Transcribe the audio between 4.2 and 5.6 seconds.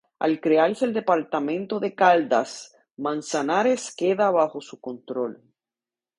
bajo su control.